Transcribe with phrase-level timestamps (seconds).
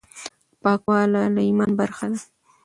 [0.61, 2.21] پاکواله د ایمان برخه ده.